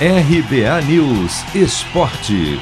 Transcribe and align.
RBA 0.00 0.82
News 0.88 1.54
Esporte. 1.54 2.58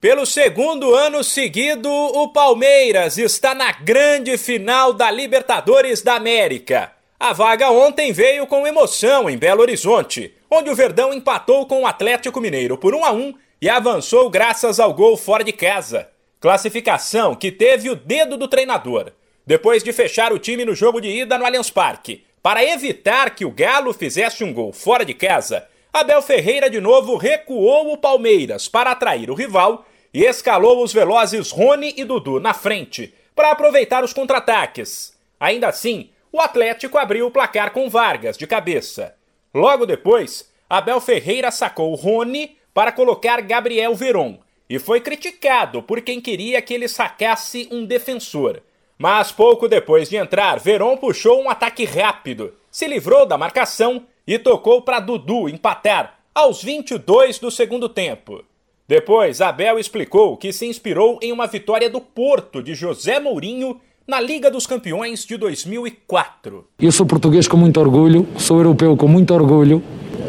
Pelo 0.00 0.26
segundo 0.26 0.92
ano 0.92 1.22
seguido, 1.22 1.88
o 1.88 2.32
Palmeiras 2.32 3.16
está 3.16 3.54
na 3.54 3.70
grande 3.70 4.36
final 4.36 4.92
da 4.92 5.08
Libertadores 5.08 6.02
da 6.02 6.14
América. 6.14 6.90
A 7.18 7.32
vaga 7.32 7.70
ontem 7.70 8.12
veio 8.12 8.44
com 8.44 8.66
emoção 8.66 9.30
em 9.30 9.38
Belo 9.38 9.60
Horizonte, 9.60 10.34
onde 10.50 10.68
o 10.68 10.74
Verdão 10.74 11.14
empatou 11.14 11.64
com 11.64 11.82
o 11.82 11.86
Atlético 11.86 12.40
Mineiro 12.40 12.76
por 12.76 12.92
1 12.92 13.04
a 13.04 13.12
1 13.12 13.34
e 13.62 13.68
avançou 13.68 14.28
graças 14.28 14.80
ao 14.80 14.92
gol 14.92 15.16
fora 15.16 15.44
de 15.44 15.52
casa. 15.52 16.08
Classificação 16.40 17.36
que 17.36 17.52
teve 17.52 17.88
o 17.88 17.94
dedo 17.94 18.36
do 18.36 18.48
treinador. 18.48 19.12
Depois 19.46 19.84
de 19.84 19.92
fechar 19.92 20.32
o 20.32 20.40
time 20.40 20.64
no 20.64 20.74
jogo 20.74 21.00
de 21.00 21.08
ida 21.08 21.38
no 21.38 21.46
Allianz 21.46 21.70
Parque, 21.70 22.24
para 22.42 22.64
evitar 22.64 23.34
que 23.34 23.44
o 23.44 23.50
Galo 23.50 23.92
fizesse 23.92 24.42
um 24.42 24.52
gol 24.52 24.72
fora 24.72 25.04
de 25.04 25.14
casa, 25.14 25.66
Abel 25.92 26.22
Ferreira 26.22 26.70
de 26.70 26.80
novo 26.80 27.16
recuou 27.16 27.92
o 27.92 27.98
Palmeiras 27.98 28.68
para 28.68 28.92
atrair 28.92 29.30
o 29.30 29.34
rival 29.34 29.84
e 30.12 30.24
escalou 30.24 30.82
os 30.82 30.92
velozes 30.92 31.50
Rony 31.50 31.94
e 31.96 32.04
Dudu 32.04 32.40
na 32.40 32.54
frente 32.54 33.14
para 33.34 33.50
aproveitar 33.50 34.04
os 34.04 34.12
contra-ataques. 34.12 35.16
Ainda 35.38 35.68
assim, 35.68 36.10
o 36.32 36.40
Atlético 36.40 36.96
abriu 36.96 37.26
o 37.26 37.30
placar 37.30 37.72
com 37.72 37.90
Vargas 37.90 38.38
de 38.38 38.46
cabeça. 38.46 39.14
Logo 39.52 39.84
depois, 39.84 40.50
Abel 40.68 41.00
Ferreira 41.00 41.50
sacou 41.50 41.94
Rony 41.94 42.56
para 42.72 42.92
colocar 42.92 43.40
Gabriel 43.42 43.94
Veron 43.94 44.38
e 44.68 44.78
foi 44.78 45.00
criticado 45.00 45.82
por 45.82 46.00
quem 46.00 46.20
queria 46.20 46.62
que 46.62 46.72
ele 46.72 46.86
sacasse 46.86 47.68
um 47.72 47.84
defensor. 47.84 48.62
Mas 49.02 49.32
pouco 49.32 49.66
depois 49.66 50.10
de 50.10 50.16
entrar, 50.16 50.60
Veron 50.60 50.94
puxou 50.94 51.40
um 51.40 51.48
ataque 51.48 51.86
rápido, 51.86 52.52
se 52.70 52.86
livrou 52.86 53.24
da 53.24 53.38
marcação 53.38 54.02
e 54.26 54.38
tocou 54.38 54.82
para 54.82 55.00
Dudu 55.00 55.48
empatar 55.48 56.18
aos 56.34 56.62
22 56.62 57.38
do 57.38 57.50
segundo 57.50 57.88
tempo. 57.88 58.44
Depois, 58.86 59.40
Abel 59.40 59.78
explicou 59.78 60.36
que 60.36 60.52
se 60.52 60.66
inspirou 60.66 61.18
em 61.22 61.32
uma 61.32 61.46
vitória 61.46 61.88
do 61.88 61.98
Porto 61.98 62.62
de 62.62 62.74
José 62.74 63.18
Mourinho 63.18 63.80
na 64.06 64.20
Liga 64.20 64.50
dos 64.50 64.66
Campeões 64.66 65.24
de 65.24 65.38
2004. 65.38 66.66
Eu 66.78 66.92
sou 66.92 67.06
português 67.06 67.48
com 67.48 67.56
muito 67.56 67.80
orgulho, 67.80 68.28
sou 68.36 68.58
europeu 68.58 68.94
com 68.98 69.08
muito 69.08 69.32
orgulho. 69.32 69.82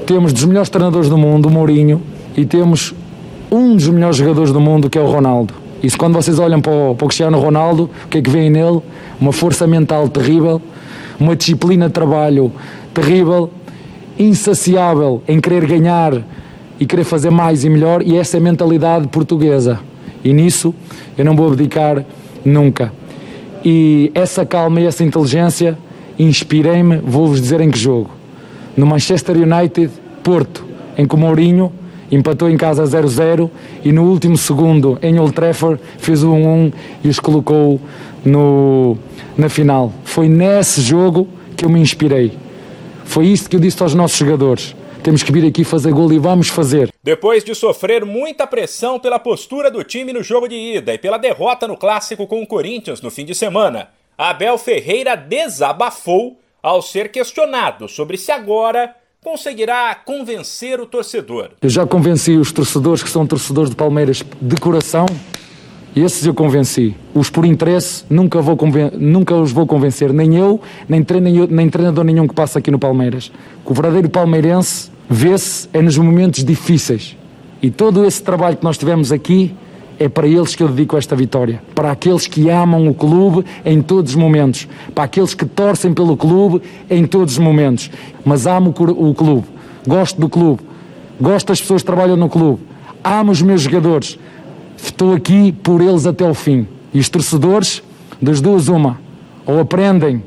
Temos 0.08 0.32
dos 0.32 0.46
melhores 0.46 0.70
treinadores 0.70 1.10
do 1.10 1.18
mundo, 1.18 1.50
Mourinho, 1.50 2.02
e 2.38 2.46
temos 2.46 2.94
um 3.52 3.76
dos 3.76 3.90
melhores 3.90 4.16
jogadores 4.16 4.54
do 4.54 4.62
mundo, 4.62 4.90
que 4.90 4.98
é 4.98 5.02
o 5.02 5.08
Ronaldo. 5.08 5.61
E 5.84 5.90
se 5.90 5.98
quando 5.98 6.14
vocês 6.14 6.38
olham 6.38 6.62
para 6.62 6.72
o, 6.72 6.96
para 6.96 7.06
o 7.06 7.08
Cristiano 7.08 7.40
Ronaldo, 7.40 7.90
o 8.06 8.08
que 8.08 8.20
é 8.20 8.22
que 8.22 8.30
vem 8.30 8.50
nele? 8.50 8.82
Uma 9.20 9.32
força 9.32 9.66
mental 9.66 10.08
terrível, 10.10 10.62
uma 11.20 11.36
disciplina 11.36 11.88
de 11.88 11.94
trabalho 11.94 12.52
terrível, 12.94 13.50
insaciável 14.18 15.24
em 15.28 15.40
querer 15.40 15.66
ganhar 15.66 16.22
e 16.80 16.86
querer 16.86 17.04
fazer 17.04 17.30
mais 17.30 17.64
e 17.64 17.70
melhor, 17.70 18.02
e 18.02 18.18
essa 18.18 18.38
é 18.38 18.40
a 18.40 18.44
mentalidade 18.44 19.08
portuguesa. 19.08 19.80
E 20.24 20.34
nisso 20.34 20.74
eu 21.18 21.26
não 21.26 21.36
vou 21.36 21.48
abdicar 21.48 22.04
nunca. 22.44 22.92
E 23.64 24.12
essa 24.14 24.46
calma 24.46 24.82
e 24.82 24.86
essa 24.86 25.04
inteligência 25.04 25.78
inspirei-me, 26.18 26.98
vou-vos 26.98 27.42
dizer 27.42 27.62
em 27.62 27.70
que 27.70 27.78
jogo. 27.78 28.10
No 28.76 28.86
Manchester 28.86 29.36
United, 29.38 29.92
Porto, 30.24 30.66
em 30.98 31.08
que 31.08 31.16
o 31.16 31.18
Mourinho 31.18 31.72
empatou 32.12 32.50
em 32.50 32.58
casa 32.58 32.84
0-0 32.84 33.50
e 33.84 33.92
no 33.92 34.04
último 34.04 34.38
segundo 34.38 35.00
em 35.02 35.18
Old 35.20 35.34
Trafford 35.34 35.82
fez 35.98 36.24
o 36.24 36.32
1-1 36.32 36.74
e 37.04 37.08
os 37.08 37.20
colocou 37.20 37.80
no, 38.26 38.98
na 39.38 39.50
final. 39.50 39.94
Foi 40.04 40.28
nesse 40.28 40.82
jogo 40.82 41.28
que 41.56 41.66
eu 41.66 41.70
me 41.70 41.80
inspirei. 41.80 42.38
Foi 43.06 43.26
isso 43.28 43.50
que 43.50 43.56
eu 43.56 43.60
disse 43.60 43.82
aos 43.82 43.94
nossos 43.94 44.18
jogadores. 44.18 44.76
Temos 45.04 45.24
que 45.24 45.32
vir 45.32 45.46
aqui 45.48 45.64
fazer 45.64 45.92
gol 45.92 46.14
e 46.14 46.20
vamos 46.20 46.48
fazer. 46.50 46.94
Depois 47.04 47.44
de 47.44 47.56
sofrer 47.56 48.06
muita 48.06 48.46
pressão 48.46 49.00
pela 49.00 49.18
postura 49.18 49.72
do 49.72 49.84
time 49.84 50.14
no 50.14 50.22
jogo 50.22 50.48
de 50.48 50.56
ida 50.56 50.94
e 50.94 50.98
pela 50.98 51.18
derrota 51.18 51.68
no 51.68 51.76
clássico 51.76 52.28
com 52.28 52.44
o 52.44 52.48
Corinthians 52.48 53.02
no 53.02 53.10
fim 53.10 53.26
de 53.26 53.34
semana, 53.34 53.90
Abel 54.16 54.58
Ferreira 54.60 55.16
desabafou 55.16 56.38
ao 56.62 56.82
ser 56.82 57.10
questionado 57.10 57.88
sobre 57.88 58.18
se 58.18 58.32
agora 58.32 58.96
conseguirá 59.24 59.94
convencer 59.94 60.82
o 60.82 60.88
torcedor. 60.88 61.52
Eu 61.62 61.70
já 61.70 61.86
convenci 61.86 62.32
os 62.32 62.52
torcedores 62.52 63.04
que 63.04 63.10
são 63.10 63.28
torcedores 63.28 63.70
de 63.70 63.76
Palmeiras 63.76 64.24
de 64.42 64.56
coração, 64.56 65.06
esses 65.96 66.26
eu 66.26 66.34
convenci. 66.34 66.96
Os 67.14 67.30
por 67.30 67.46
interesse 67.46 68.04
nunca, 68.10 68.42
vou 68.42 68.58
nunca 68.98 69.36
os 69.36 69.52
vou 69.52 69.68
convencer, 69.68 70.12
nem 70.12 70.36
eu, 70.38 70.60
nem, 70.90 71.06
nem 71.50 71.70
treinador 71.70 72.04
nenhum 72.04 72.28
que 72.28 72.34
passa 72.34 72.58
aqui 72.58 72.72
no 72.72 72.80
Palmeiras. 72.80 73.32
O 73.64 73.74
verdadeiro 73.76 74.10
palmeirense 74.10 74.90
vê-se 75.08 75.70
é 75.72 75.84
nos 75.84 76.00
momentos 76.00 76.44
difíceis. 76.44 77.16
E 77.62 77.70
todo 77.70 78.04
esse 78.04 78.24
trabalho 78.24 78.58
que 78.58 78.64
nós 78.64 78.76
tivemos 78.76 79.12
aqui 79.12 79.56
é 80.04 80.10
para 80.10 80.26
eles 80.26 80.56
que 80.56 80.64
eu 80.64 80.68
dedico 80.68 80.98
esta 80.98 81.16
vitória. 81.16 81.62
Para 81.76 81.92
aqueles 81.92 82.26
que 82.26 82.50
amam 82.50 82.88
o 82.88 82.94
clube 82.94 83.46
em 83.64 83.84
todos 83.84 84.12
os 84.12 84.16
momentos. 84.16 84.68
Para 84.96 85.04
aqueles 85.04 85.36
que 85.36 85.46
torcem 85.46 85.94
pelo 85.94 86.18
clube 86.18 86.60
em 86.90 87.06
todos 87.06 87.34
os 87.34 87.40
momentos. 87.40 87.92
Mas 88.26 88.48
amo 88.48 88.74
o 88.98 89.14
clube. 89.14 89.46
Gosto 89.88 90.20
do 90.20 90.28
clube. 90.28 90.62
Gosto 91.20 91.50
das 91.50 91.62
pessoas 91.62 91.84
que 91.84 91.86
trabalham 91.86 92.18
no 92.18 92.28
clube. 92.28 92.64
Amo 93.04 93.32
os 93.32 93.44
meus 93.44 93.62
jogadores. 93.62 94.18
Estou 94.76 95.14
aqui 95.14 95.52
por 95.52 95.82
eles 95.82 96.08
até 96.08 96.28
o 96.28 96.34
fim. 96.34 96.68
E 96.92 97.00
os 97.00 97.08
torcedores, 97.08 97.84
das 98.20 98.42
duas, 98.42 98.70
uma. 98.70 99.00
Ou 99.46 99.60
aprendem 99.60 100.24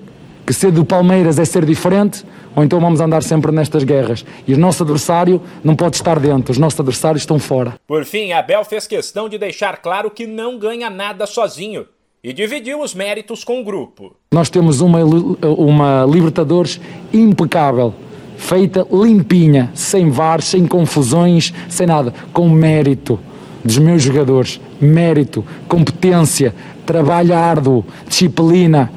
que 0.46 0.52
ser 0.52 0.70
do 0.70 0.84
Palmeiras 0.84 1.36
é 1.36 1.44
ser 1.44 1.64
diferente, 1.64 2.24
ou 2.54 2.62
então 2.62 2.80
vamos 2.80 3.00
andar 3.00 3.22
sempre 3.22 3.50
nestas 3.52 3.84
guerras. 3.84 4.24
E 4.46 4.54
o 4.54 4.58
nosso 4.58 4.82
adversário 4.82 5.40
não 5.62 5.74
pode 5.74 5.96
estar 5.96 6.18
dentro, 6.18 6.52
os 6.52 6.58
nossos 6.58 6.78
adversários 6.78 7.22
estão 7.22 7.38
fora. 7.38 7.74
Por 7.86 8.04
fim, 8.04 8.32
Abel 8.32 8.64
fez 8.64 8.86
questão 8.86 9.28
de 9.28 9.38
deixar 9.38 9.78
claro 9.78 10.10
que 10.10 10.26
não 10.26 10.58
ganha 10.58 10.88
nada 10.88 11.26
sozinho 11.26 11.86
e 12.22 12.32
dividiu 12.32 12.80
os 12.80 12.94
méritos 12.94 13.44
com 13.44 13.60
o 13.60 13.64
grupo. 13.64 14.16
Nós 14.32 14.48
temos 14.48 14.80
uma, 14.80 14.98
uma 15.42 16.06
Libertadores 16.06 16.80
impecável, 17.12 17.94
feita 18.36 18.86
limpinha, 18.90 19.70
sem 19.74 20.10
VAR, 20.10 20.40
sem 20.40 20.66
confusões, 20.66 21.52
sem 21.68 21.86
nada, 21.86 22.14
com 22.32 22.48
mérito 22.48 23.20
dos 23.62 23.78
meus 23.78 24.02
jogadores, 24.02 24.60
mérito, 24.80 25.44
competência, 25.66 26.54
trabalho 26.84 27.34
árduo, 27.34 27.84
disciplina, 28.06 28.92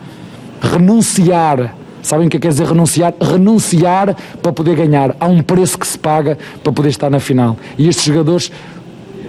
renunciar 0.62 1.76
Sabem 2.02 2.28
o 2.28 2.30
que 2.30 2.40
quer 2.40 2.50
dizer 2.50 2.68
renunciar? 2.68 3.14
Renunciar 3.20 4.16
para 4.42 4.52
poder 4.52 4.76
ganhar. 4.76 5.16
Há 5.20 5.28
um 5.28 5.42
preço 5.42 5.78
que 5.78 5.88
se 5.88 5.98
paga 5.98 6.38
para 6.64 6.72
poder 6.72 6.90
estar 6.90 7.10
na 7.10 7.20
final. 7.20 7.58
E 7.78 7.88
estes 7.88 8.06
jogadores 8.06 8.52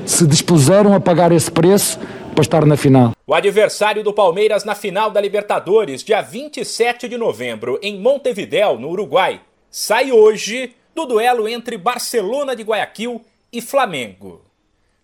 se 0.06 0.26
dispuseram 0.26 0.94
a 0.94 1.00
pagar 1.00 1.32
esse 1.32 1.50
preço 1.50 1.98
para 2.34 2.42
estar 2.42 2.64
na 2.64 2.76
final. 2.76 3.12
O 3.26 3.34
adversário 3.34 4.04
do 4.04 4.12
Palmeiras 4.12 4.64
na 4.64 4.74
final 4.74 5.10
da 5.10 5.20
Libertadores, 5.20 6.04
dia 6.04 6.22
27 6.22 7.08
de 7.08 7.18
novembro, 7.18 7.78
em 7.82 7.98
Montevidéu, 7.98 8.78
no 8.78 8.90
Uruguai, 8.90 9.40
sai 9.70 10.12
hoje 10.12 10.72
do 10.94 11.04
duelo 11.04 11.48
entre 11.48 11.76
Barcelona 11.76 12.54
de 12.54 12.62
Guayaquil 12.62 13.20
e 13.52 13.60
Flamengo. 13.60 14.42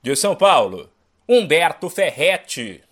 De 0.01 0.15
São 0.15 0.37
Paulo, 0.37 0.89
Humberto 1.29 1.91
Ferretti. 1.91 2.85